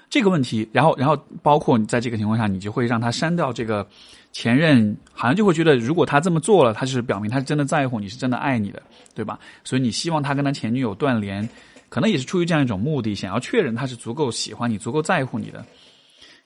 [0.08, 3.86] 这个问题，然后，然后包括你在这个情况下，你就会让他删掉这个
[4.32, 8.82] 前任，好像就会觉得，如果他这么做了，他是表明他是真的在乎你，是真的爱你的，
[9.14, 9.38] 对吧？
[9.62, 11.48] 所以你希望他跟他前女友断联，
[11.90, 15.62] 可能也是出于这样一种目的，想要确认他是足够喜欢你、足够在乎你的。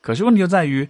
[0.01, 0.89] 可是问题就在于，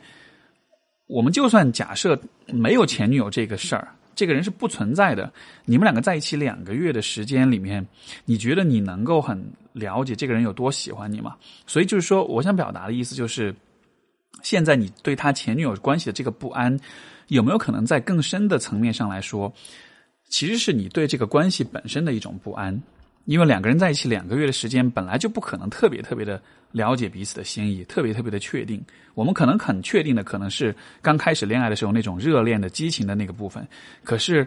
[1.07, 3.95] 我们就算假设没有前女友这个事儿。
[4.17, 5.33] 这个人是不存在的。
[5.65, 7.85] 你们两个在一起两个月的时间里面，
[8.25, 11.35] 你觉得你能够很了解这个人有多喜欢你吗？
[11.67, 13.53] 所以就是说，我想表达的意思就是，
[14.41, 16.79] 现在你对他前女友关系的这个不安，
[17.27, 19.53] 有没有可能在更深的层面上来说，
[20.29, 22.81] 其实是你对这个关系本身的一种不安？
[23.25, 26.41] 因为两个人在一起两个月的时间，本来就不可能特别特别的
[26.73, 28.85] 了解彼此的心意，特别特别的确定。
[29.15, 33.67] 我们可能很确定的，可能是刚开始恋爱的时候那种热恋的激情的那个部分。
[34.03, 34.47] 可是，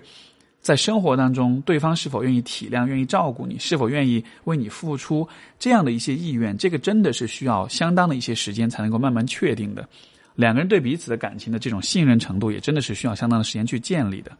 [0.61, 9.87] 在生活当中，对方是否愿意体谅、愿意照顾你，是否愿意为你付出，这样的一些意愿，这个真的是需要相当的一些时间才能够慢慢确定的。
[10.35, 14.31] 两个人对彼此的感情的这种信任程度，也真的是需要相当的时间去建立的。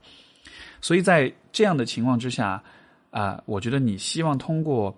[0.80, 2.62] 所以在这样的情况之下。
[3.18, 4.96] 啊，我觉得你希望通过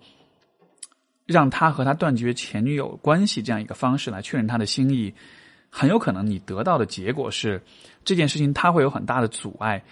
[1.24, 5.10] 让他和他断绝前女友关系这样一个方式来确认他的心意，
[5.70, 7.58] 很有可能你得到的结果是
[8.04, 9.82] 这件事情他会有很大的阻碍，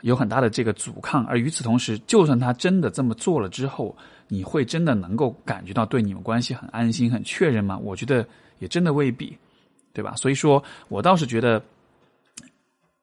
[0.00, 1.26] 有很大的这个阻抗。
[1.26, 3.94] 而与此同时，就算他真的这么做了之后，
[4.28, 7.76] 你会真的能够感觉到对你们关系很安心、很确认吗？
[7.76, 8.26] 我觉得
[8.60, 9.36] 也真的未必，
[9.92, 10.14] 对吧？
[10.16, 11.62] 所以说我倒是觉得，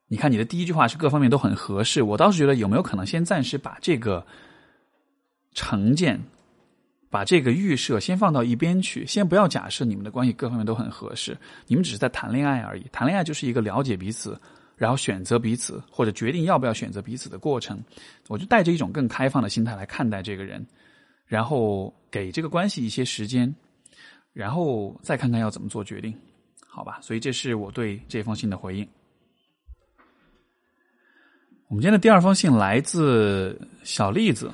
[0.08, 4.26] 你看你的第一句话是各方面都很合适，我倒是觉得有没有可能先暂时把这个。
[5.54, 6.20] 成见，
[7.10, 11.36] 把这个预设先放到一边去，先不要假设你们的关系各方面都很合适，
[11.66, 12.86] 你们只是在谈恋爱而已。
[12.90, 14.40] 谈恋爱就是一个了解彼此，
[14.76, 17.78] 然后选择彼此或者决定要不要选择彼此的过程。
[18.28, 20.66] 我就带着一种更开放的心态来看待这个人，
[21.26, 23.54] 然后给这个关系一些时间，
[24.32, 26.16] 然后再看看要怎么做决定，
[26.66, 26.98] 好吧？
[27.02, 28.88] 所以这是我对这封信的回应。
[31.68, 34.50] 我们今天的第二封信来自小栗子。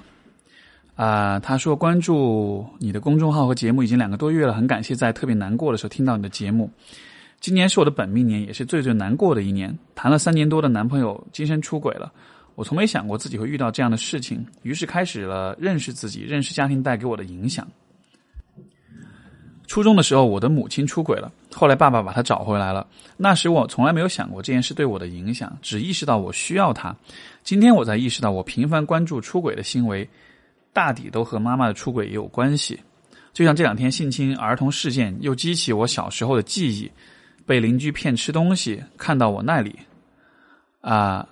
[0.98, 6.68] 啊，他说关注你的公众号和节目已经两个多月了，很感谢在特别难过的时候听到你的节目。
[7.38, 9.78] 今年是我的本命年，也是最最难过的一年。
[9.94, 12.12] 谈了三年多的男朋友今生出轨了，
[12.56, 17.64] 我从没想过自己会遇到这样的事情，于是开始了认识自己，认识家庭带给我的影响。
[19.68, 22.84] 初中的时候，我的母亲出轨了，后来爸爸把她找回来了。
[23.16, 26.96] 那时我从来没有想过这件事对我的影响，只意识到我需要他。
[27.44, 30.08] 今天我才意识到，我频繁关注出轨的行为，
[30.72, 32.78] 大抵都和妈妈的出轨也有关系。
[33.32, 36.90] 就像这两天性侵儿童事件，又激起我小时候的记忆，
[37.46, 39.78] 被邻居骗吃东西，看到我那里，
[40.80, 41.28] 啊，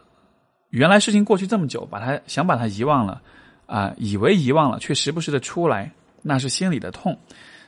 [0.71, 3.21] 原来事情过去这么久，把他想把他遗忘了，
[3.67, 5.91] 啊，以为遗忘了，却时不时的出来，
[6.23, 7.19] 那是心里的痛。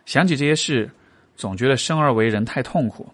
[0.07, 0.89] 想起这些事，
[1.35, 3.09] 总觉得生而为人太痛苦。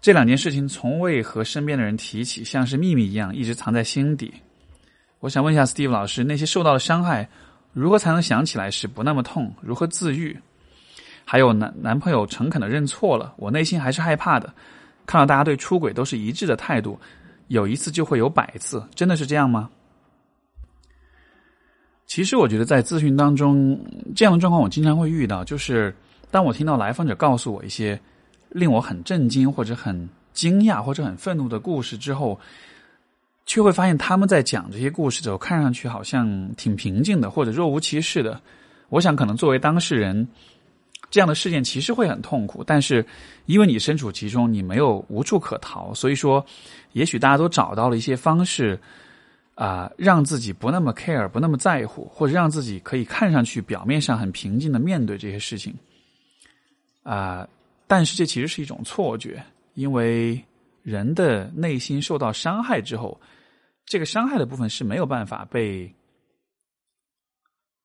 [0.00, 4.32] 这两件事情从未和身边的人提起，像是秘密一样，一直藏在心底。
[5.18, 7.28] 我想问一下 Steve 老师，那些受到的伤害，
[7.74, 9.52] 如何才能想起来时不那么痛？
[9.60, 10.34] 如何自愈？
[11.26, 14.50] 还有男男朋友诚恳的认错了，我内心还是害怕的。
[15.04, 16.98] 看到大家对出轨都是一致的态度，
[17.48, 19.68] 有一次就会有百次，真的是这样吗？
[22.06, 23.78] 其实我觉得在咨询当中，
[24.16, 25.94] 这样的状况我经常会遇到，就是。
[26.30, 27.96] 当我听到来访者告诉我一些
[28.48, 32.36] 令我很震惊或者很惊讶或者很愤怒的故事之后，
[33.46, 38.40] 却会发现他们在讲这些故事的时候，看上去好像挺平静的或者若无其事的。
[38.88, 40.26] 我想，可能作为当事人，
[41.10, 43.04] 这样的事件其实会很痛苦，但是
[43.46, 46.44] 因为你身处其中，你没有无处可逃，所以说，
[46.92, 48.78] 也许大家都找到了一些方式
[49.54, 55.74] 啊，让自己不那么 care，不那么在乎，或者让自己可以看上去表面上很平静的面对这些事情。
[57.02, 57.46] 啊，
[57.86, 59.42] 但是这其实是一种错觉，
[59.74, 60.42] 因为
[60.82, 63.20] 人的内心受到伤害之后，
[63.86, 65.94] 这个伤害的部分是没有办法被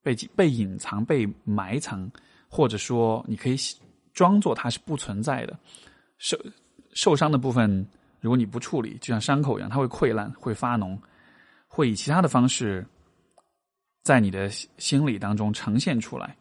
[0.01, 2.09] 被被隐藏、被埋藏，
[2.47, 3.55] 或者说你可以
[4.13, 5.59] 装作它是不存在的。
[6.17, 6.37] 受
[6.93, 7.85] 受伤的部分，
[8.19, 10.99] 如果你不处理，就像伤口一样，它会溃烂、会发脓，
[11.67, 12.85] 会以其他的方式
[14.03, 16.35] 在你的心理当中呈现出来。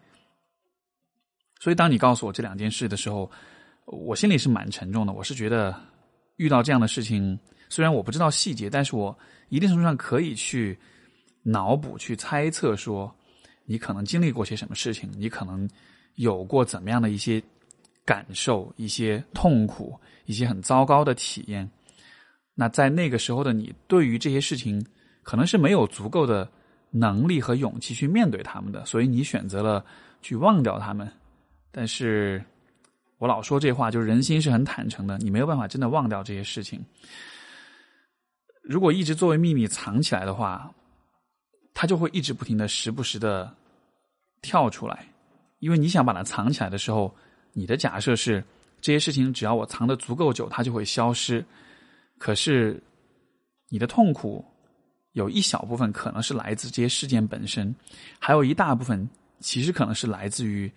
[1.61, 3.31] 所以，当你告诉我这两件事的时候，
[3.87, 5.12] 我心里是蛮沉重的。
[5.12, 5.75] 我是觉得
[6.37, 9.16] 遇到这样的事情，虽然我不知道细节，但是我
[9.49, 10.79] 一定程度上可以去
[11.43, 13.15] 脑补、去猜测，说
[13.65, 15.69] 你可能经历过些什么事情，你可能
[16.17, 17.43] 有过怎么样的一些
[18.05, 21.69] 感受、一些痛苦、一些很糟糕的体验。
[22.55, 24.85] 那在那个时候的你，对于这些事情，
[25.23, 26.51] 可能是没有足够的
[26.91, 29.85] 能力和勇气去面对他们的，所以你选择了
[30.23, 31.09] 去忘掉他们。
[31.71, 32.43] 但是，
[33.19, 36.85] 我老说这话，就是人心是很坦诚的，你没有办法真的忘掉这些事情。
[38.69, 40.71] 如果一直作为秘密藏起来的话，
[41.73, 43.51] 它就会一直不停的、时不时的
[44.43, 45.07] 跳出来。
[45.61, 47.11] 因为你想把它藏起来的时候，
[47.55, 48.45] 你的假设是
[48.83, 51.43] 这些事情只要我藏的足够久，它就会消失。
[52.19, 52.79] 可是，
[53.71, 54.45] 你的痛苦
[55.13, 57.75] 有一小部分可能是来自这些事件本身，
[58.19, 59.09] 还有一大部分
[59.41, 60.71] 其实可能是来自于。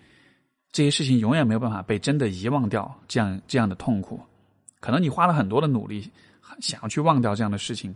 [0.72, 4.18] 这些事情永远没有办法被真的遗忘掉，这样这样的痛苦，
[4.80, 6.10] 可能你花了很多的努力
[6.60, 7.94] 想要去忘掉这样的事情，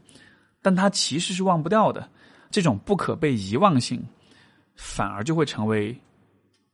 [0.63, 2.09] 但它其实是忘不掉的。
[2.51, 4.03] 这种不可被遗忘性，
[4.77, 5.97] 反而就会成为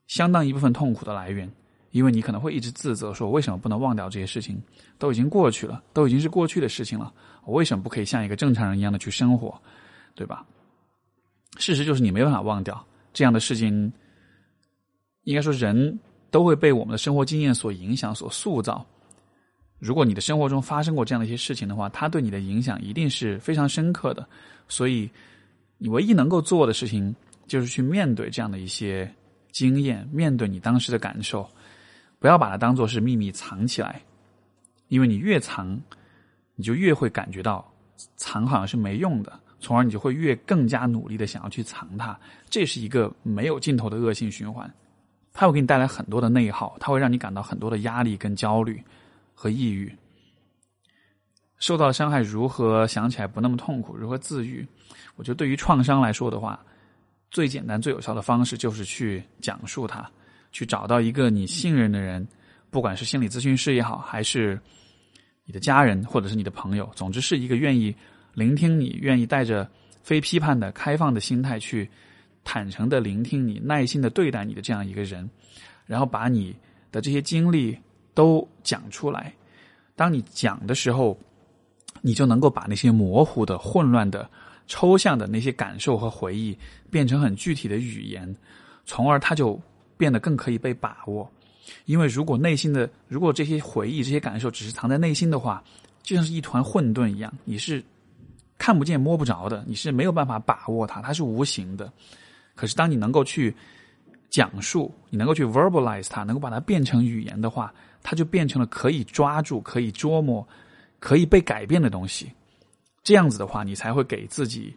[0.07, 1.51] 相当一部分痛苦的来源，
[1.90, 4.62] 因为你可能会一直自责说：为什么不能忘掉这些事情？
[4.99, 7.12] 都已经过去了，都已经是过去的事情了，
[7.45, 9.61] 我为什么不可以像一个正常人一样的去生活？
[10.14, 10.47] 对吧？
[11.57, 13.92] 事实就是你没办法忘掉这样的事情。
[15.25, 15.99] 应该说，人
[16.31, 18.85] 都会被我们的生活经验所影响、所塑造。
[19.83, 24.24] 如果你的生活中发生过这样的一些事情的话，它对你的影响一定是非常深刻的。
[24.68, 25.11] 所以，
[25.76, 27.12] 你唯一能够做的事情，
[27.49, 29.12] 就是去面对这样的一些
[29.51, 31.51] 经验，面对你当时的感受，
[32.20, 34.01] 不要把它当做是秘密藏起来。
[34.87, 35.76] 因为你越藏，
[36.55, 37.68] 你就越会感觉到
[38.14, 42.16] 藏好像是没用的，从而你就会越更加努力的想要去藏它。
[42.49, 44.72] 这是一个没有尽头的恶性循环。
[45.33, 48.80] 它会给你带来很多的内耗，它会让你感到很多的压力、跟焦虑
[49.43, 49.93] 和抑郁。
[51.59, 53.97] 受到伤害如何想起来不那么痛苦？
[53.97, 54.64] 如何自愈？
[55.16, 56.64] 我觉得对于创伤来说的话，
[57.28, 60.09] 最简单、最有效的方式就是去讲述它，
[60.53, 62.24] 去找到一个你信任的人，
[62.70, 64.57] 不管是心理咨询师也好，还是
[65.45, 67.93] 你的家人或者是你的朋友，总之是一个愿意
[68.34, 69.68] 聆听你、愿意带着
[70.05, 71.90] 非批判的开放的心态去。
[72.45, 75.30] 坦诚的聆听你，耐心的对待你的这样一个人，
[75.86, 76.53] 然后把你
[76.90, 77.78] 的这些经历
[78.15, 79.33] 都讲出来。
[79.95, 81.19] 当你讲的时候，
[82.01, 84.29] 你就能够把那些模糊的、混乱的、
[84.67, 86.57] 抽象的那些感受和回忆
[86.91, 88.35] 变成很具体的语言，
[88.85, 89.61] 从而它就
[89.97, 91.31] 变得更可以被把握。
[91.85, 95.63] 因为如果内心的，如果这些回忆、这些感受只是藏在内心的话，
[96.03, 97.83] 就像是一团混沌一样，你是
[98.59, 101.93] 看不见、摸不着的，你是没有办法把握它，它是无形的。
[102.55, 103.55] 可是，当你能够去
[104.29, 110.46] 讲述，你能够去 verbalize 它，能够把它变成语言的话，它就变成了可以抓住、可以捉摸、
[110.98, 112.30] 可以被改变的东西。
[113.03, 114.74] 这样子的话，你才会给自己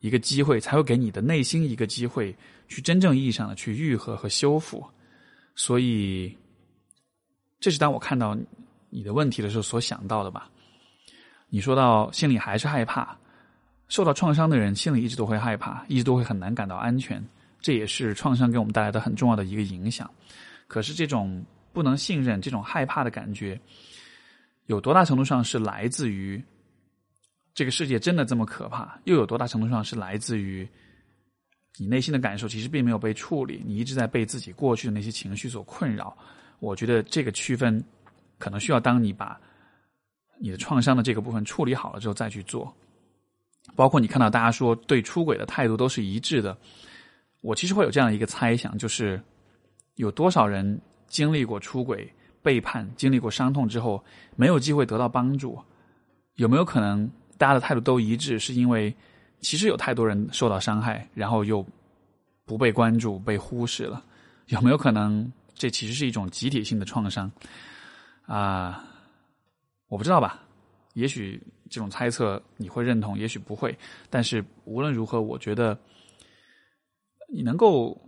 [0.00, 2.34] 一个机会，才会给你的内心一个机会，
[2.68, 4.84] 去真正意义上的去愈合和修复。
[5.54, 6.36] 所以，
[7.60, 8.36] 这是当我看到
[8.90, 10.50] 你的问题的时候所想到的吧。
[11.48, 13.16] 你说到心里还是害怕，
[13.88, 17.24] 受到创伤的人心里一直都会害怕，一直都会很难感到安全，
[17.60, 20.10] 这也是创伤给我们带来的很重要的一个影响。
[20.66, 21.44] 可是这种
[21.74, 23.60] 不能信任、这种害怕的感觉，
[24.66, 26.42] 有多大程度上是来自于？
[27.52, 28.98] 这个世界真的这么可怕？
[29.04, 30.68] 又有多大程度上是来自于
[31.76, 32.48] 你内心的感受？
[32.48, 36.16] 其实并没有被处理，你一直在被自己过去的那些情绪所困扰。
[36.58, 37.80] 我觉得这个区分
[38.38, 39.40] 可能需要当你把
[40.40, 42.74] 你的创伤的这个部分处理好了之后再去做。
[43.76, 46.58] 包括你看到大家说对出轨的态度都是一致的，
[47.40, 49.22] 我其实会有这样一个猜想，就是
[49.94, 54.02] 有多少人经历过出轨、背叛、经历过伤痛之后，
[54.36, 55.58] 没有机会得到帮助？
[56.34, 57.10] 有没有可能？
[57.36, 58.94] 大家的态度都一致，是因为
[59.40, 61.66] 其实有太多人受到伤害，然后又
[62.44, 64.02] 不被关注、被忽视了。
[64.46, 67.30] 有没有可能这其实是一种集体性的创伤？
[68.26, 68.84] 啊，
[69.88, 70.40] 我不知道吧。
[70.92, 73.76] 也许这种猜测你会认同，也许不会。
[74.08, 75.76] 但是无论如何，我觉得
[77.28, 78.00] 你能够。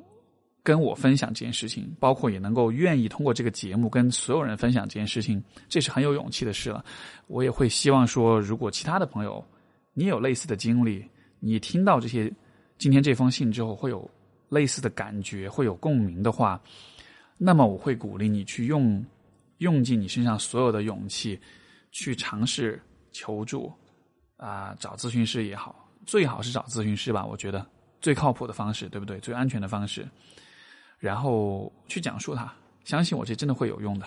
[0.67, 6.85] 跟我分享这件事情，包括也能够愿意通过这个节目跟所有人分享这件事情，这是很有勇气的事了。
[7.29, 9.47] 我也会希望说，如果其他的朋友
[9.95, 11.09] 你有类似的经历，
[11.39, 12.29] 你听到这些
[12.79, 14.11] 今天这封信之后会有
[14.49, 16.61] 类似的感觉，会有共鸣的话，
[17.39, 19.07] 那么我会鼓励你去用
[19.59, 21.39] 用尽你身上所有的勇气
[21.93, 23.73] 去尝试求助
[24.37, 27.65] 啊，找咨询师也好，最好是找咨询师吧，我觉得
[28.01, 29.21] 最靠谱的方式，对不对？
[29.21, 30.05] 最安全的方式。
[30.99, 32.53] 然后去讲述它，
[32.85, 34.07] 相信我，这真的会有用的。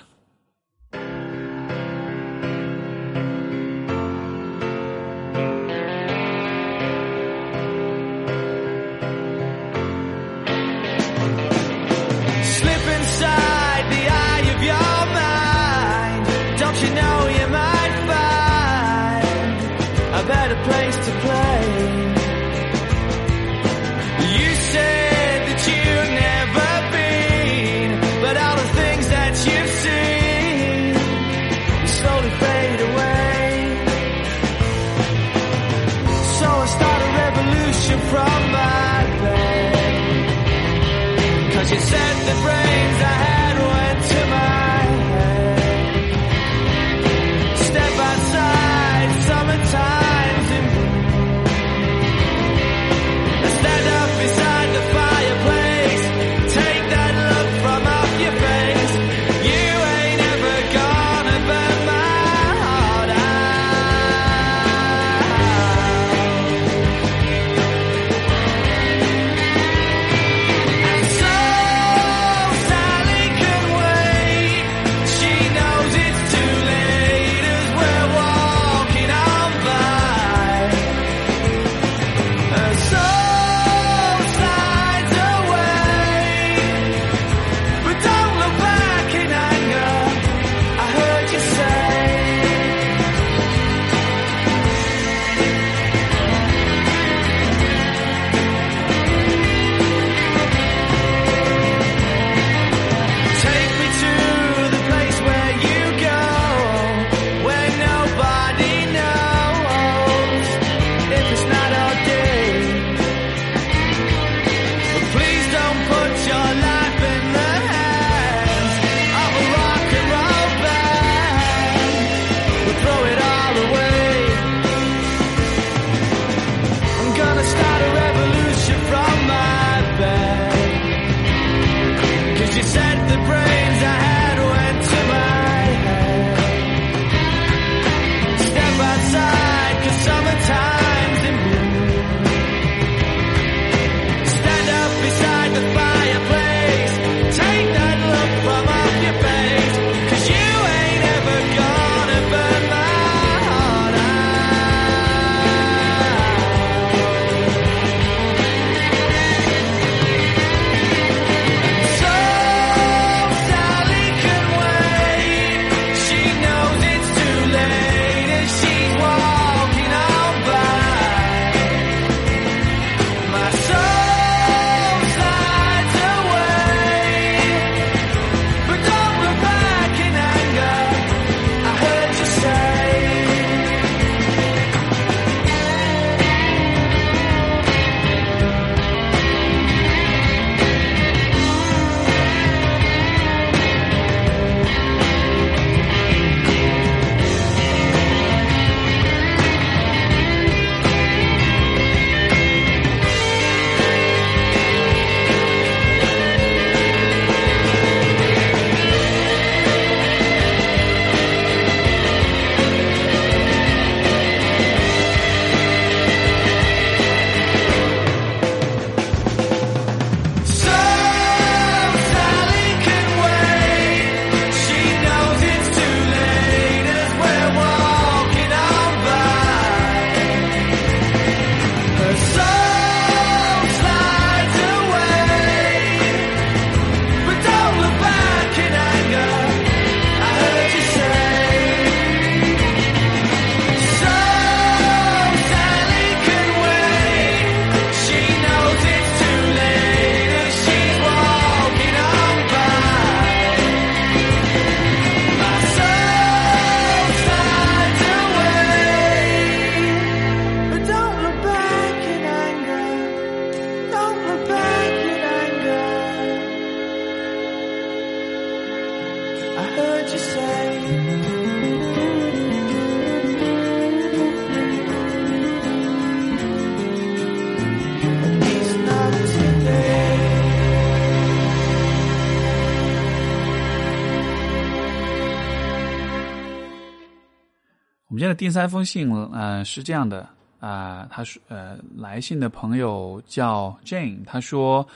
[288.39, 290.25] 第三封信，呃，是这样的
[290.61, 294.87] 啊、他说，呃，来信的朋友叫 Jane，他说，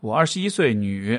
[0.00, 1.16] 我二十一岁，女，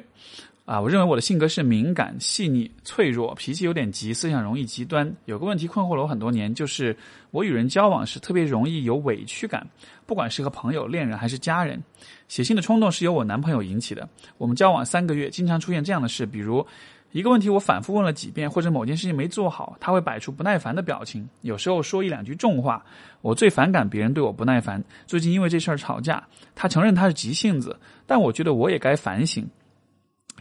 [0.66, 5.10] 啊、我认为我的性格是敏感、细腻、脆弱，脾气有点急，思想容易极端。
[5.24, 6.94] 有个问题困惑了我很多年，就是
[7.32, 9.66] 我与人交往时特别容易有委屈感，
[10.06, 11.82] 不管是和朋友、恋人还是家人。
[12.28, 14.06] 写信的冲动是由我男朋友引起的。
[14.38, 16.66] 我们交往三个月，经常出现这样的事，比如
[17.12, 22.84] 一个问题我反复问了几遍，或者某件事情没做好，他会摆出不耐烦的表情，有时候说一两句重话。
[23.22, 24.84] 我最反感别人对我不耐烦。
[25.08, 29.48] 最近因为这事儿吵架，他承认他是急性子，但我觉得我也该反省，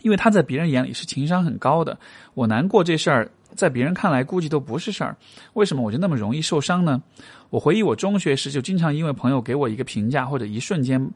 [0.03, 1.99] 因为他在别人眼里是情商很高的。
[2.35, 5.16] 我难过这事儿，在别人看来估计都不是事儿。
[5.55, 7.03] 为什么我就那么容易受伤呢？
[7.51, 11.11] 我回忆我中学时就经常因为朋友给我一个评价或者一瞬间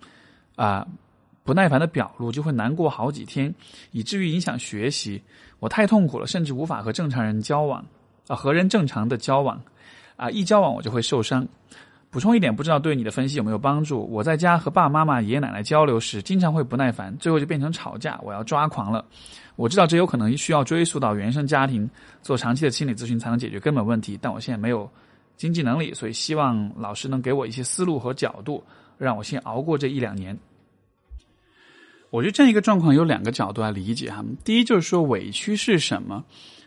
[0.57, 0.87] 啊、
[1.45, 3.53] 不耐烦的表露，就会难过好几天，
[3.91, 5.21] 以至于影响学习。
[5.59, 7.85] 我太痛苦了，甚至无法和正常人交往
[8.27, 9.61] 啊、和人正常的交往
[10.17, 11.47] 啊、一交往我就会受伤。
[12.11, 14.07] 补充一点，不知道对你的分析有没有帮助？
[14.11, 19.03] 我在家和爸爸妈妈、爷爷奶奶交流时，经常会不耐烦，最后就变成吵架，我要抓狂了。
[19.57, 21.89] 我知道这有可能需要追溯到原生家庭，
[22.21, 24.89] 做长期的心理咨询才能解决根本问题，但我现在没有
[25.39, 28.63] 经济能力，所以希望老师能给我一些思路和角度，
[28.99, 30.37] 让我先熬过这一两年。
[32.13, 34.23] 我觉得这样一个状况有两个角度来理解哈。
[34.45, 36.23] 第一就是说委屈是什么？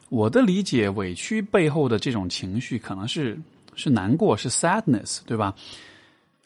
[0.10, 3.40] 我的理解，委屈背后的这种情绪可能是
[3.76, 5.54] 是难过，是 sadness，对吧？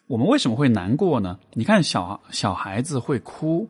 [0.07, 1.39] 我们为什么会难过呢？
[1.53, 3.65] 你看小小孩子会哭，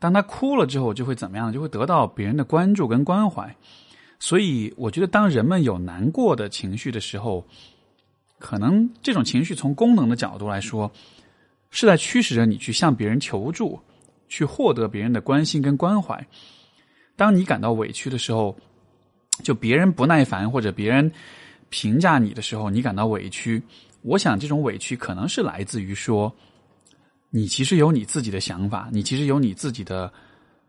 [0.00, 1.52] 当他哭了之后，就会怎么样？
[1.52, 3.54] 就会得到别人的关注跟关怀。
[4.18, 7.46] 所以，我觉得当人们有难过的情绪的时候，
[8.40, 10.90] 可能这种情绪从功能的角度来说，
[11.70, 13.78] 是在驱使着你去向别人求助，
[14.28, 16.26] 去获得别人的关心跟关怀。
[17.16, 18.56] 当你感到委屈的时候，
[19.42, 21.10] 就别人不耐烦或者别人
[21.70, 23.62] 评价你的时候，你感到委屈。
[24.02, 26.32] 我想这种委屈可能是来自于说，
[27.30, 30.12] 你其实有你自己的想法，你其实有你自己的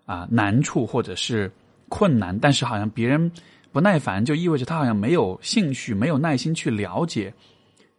[0.05, 1.51] 啊、难处或者是
[1.89, 3.31] 困难，但是好像别人
[3.71, 7.33] 不耐烦，就意味着他好像没有兴趣、没有耐心去了解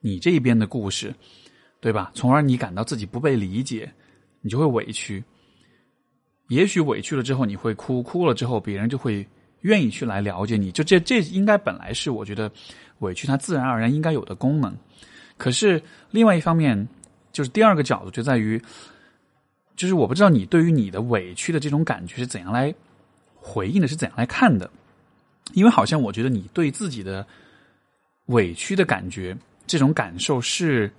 [0.01, 1.15] 你这一边的故事，
[1.81, 2.11] 对吧？
[2.15, 3.93] 从而你感到自己不被理解，
[4.41, 5.23] 你就会委屈。
[6.49, 9.27] 也许委屈了之后你会哭，哭了之后别人就会
[9.61, 10.71] 愿意去来了解你。
[10.73, 12.51] 就这这应该本来是我觉得
[12.99, 14.77] 委屈它自然而然应该有的功能。
[15.37, 15.81] 可是
[16.11, 16.89] 另外一方面，
[17.33, 18.61] 就是第二个角度就在于，
[19.77, 22.75] 就是我不知道你对于你的委屈的这种感觉是怎样来
[23.37, 24.69] 回应的，是怎样来看的？
[25.53, 27.27] 因为好像我觉得你对自己的
[28.27, 29.37] 委屈的感觉，
[29.67, 30.91] 这种感受是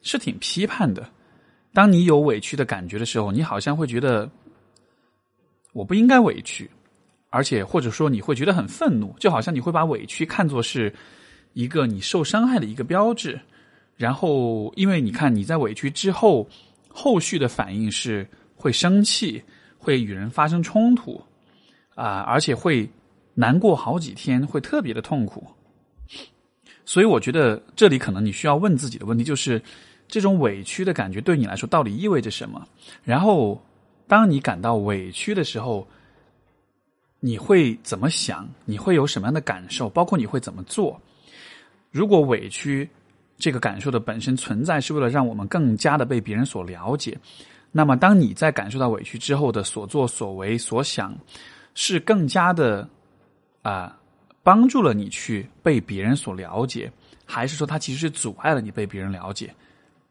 [0.00, 1.08] 是挺批判的。
[1.72, 4.28] 当你有委屈的感觉的时候，你好像会觉得
[5.72, 6.70] 我不应该委屈，
[7.30, 10.92] 而且或者说你会觉得很愤怒，就好像你会把委屈看作是
[11.54, 13.40] 一个你受伤害的一个标志。
[13.96, 16.48] 然后，因为你看你在委屈之后，
[16.88, 19.40] 后续的反应是会生气，
[19.78, 21.22] 会与人发生冲突，
[21.94, 22.88] 啊、而且会
[23.34, 25.46] 难过好几天，会特别的痛苦。
[26.84, 29.62] 所以，我觉得这里可能你需要问自己的问题就是：
[30.08, 32.66] 这种委屈的感觉对你来说到底意味着什么？
[33.04, 33.62] 然后，
[34.12, 35.88] 当你感到委屈的时候，
[37.18, 38.46] 你会怎么想？
[38.66, 39.88] 你会有什么样的感受？
[39.88, 41.00] 包括你会怎么做？
[41.90, 42.86] 如果委屈
[43.38, 47.18] 这个感受的本身存在是为了让我们更加的被别人所了解，
[47.70, 51.16] 那么当你在感受到委屈之后的所作所为、所想，
[51.72, 52.86] 是更加的
[53.62, 53.98] 啊、
[54.42, 56.92] 帮助了你去被别人所了解，
[57.24, 59.54] 还是说它其实是阻碍了你被别人了解？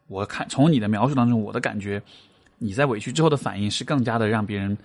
[0.08, 2.02] 我看从你的描述当中，我的感觉，
[2.64, 4.78] 你在委屈之后的反应是更加的让别人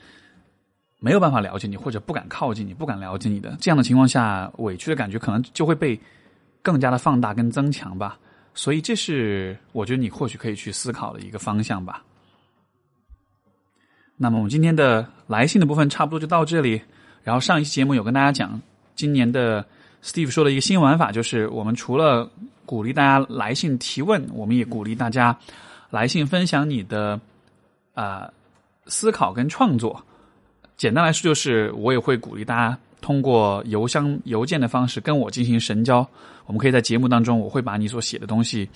[0.99, 3.55] 没有办法了解你，或者不敢靠近你、不敢了解你的。
[3.61, 6.01] 这样的情况下，委屈的感觉可能就会被
[6.63, 8.19] 更加的放大跟增强吧。
[8.55, 12.03] 所以，这是我觉得你或许可以去思考的一个方向吧。
[14.17, 16.81] 那么，我们今天的来信的部分差不多就到这里。
[17.23, 18.59] 然后上一期节目有跟大家讲，
[18.95, 19.63] 今年的
[20.03, 22.31] Steve 说的一个新玩法，就是我们除了
[22.65, 25.39] 鼓励大家来信提问，我们也鼓励大家
[25.91, 27.21] 来信分享你的
[27.97, 28.33] 啊、呃
[28.87, 30.01] 思考跟创作。
[30.77, 36.07] 简单来说，就是我也会鼓励大家通过邮箱、邮件的方式跟我进行神交。
[36.45, 38.69] 我们可以在节目当中，我会把你所写的东西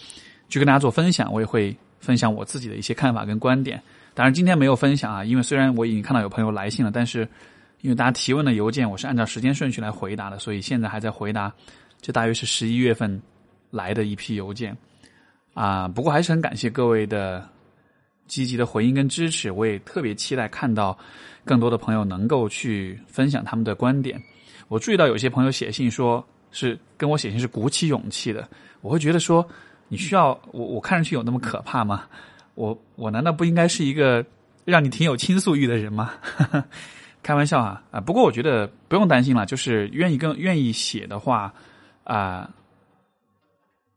[0.49, 3.81] 去跟大家做分享，我也会分享我自己的一些看法跟观点。
[4.14, 7.21] 当然，今天没有分享啊，因为虽然我已经看到有朋友来信了，但是
[7.83, 11.53] 因为大家提问的邮件我是按照时间顺序来回答的，所以现在还在回答。
[12.01, 13.21] 这大约是十一月份
[13.71, 14.77] 来的一批邮件
[15.55, 17.47] 啊，不过还是很感谢各位的
[18.31, 19.51] 积极的回应跟支持。
[19.51, 20.97] 我也特别期待看到
[21.45, 24.22] 更多的朋友能够去分享他们的观点。
[24.68, 28.49] 我注意到有些朋友写信说是跟我写信是鼓起勇气的，
[28.83, 29.45] 我会觉得说
[29.89, 32.05] 你需要我，我看上去有那么可怕吗？
[32.55, 34.24] 我我难道不应该是一个
[34.64, 36.12] 让你挺有倾诉欲的人吗？
[37.22, 38.01] 开玩笑啊啊！
[38.01, 41.53] 不过我觉得不用担心了，就是愿意跟愿意写的话
[42.05, 42.49] 啊，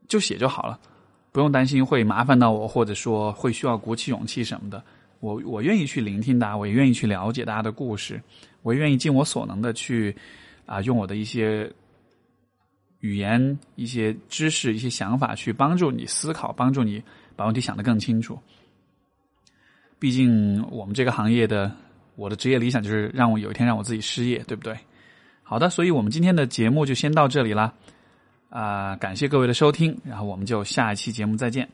[0.09, 0.77] 就写就好了，
[1.33, 4.81] 不用担心会麻烦到我，或者说会需要鼓起勇气什么的。
[5.19, 8.21] 我我愿意去聆听大家，我也愿意去了解大家的故事，
[8.61, 10.15] 我也愿意尽我所能的去
[10.65, 11.69] 啊，用我的一些
[13.01, 17.03] 语言、一些知识、一些想法去帮助你思考，帮助你
[17.35, 18.39] 把问题想得更清楚。
[19.99, 21.69] 毕竟我们这个行业的。
[22.15, 24.77] 我的职业理想就是让我有一天让我自己失业，对不对？
[25.41, 27.73] 好的，所以我们今天的节目就先到这里啦，
[28.53, 31.67] 啊感谢各位的收听然后我们就下一期节目再见。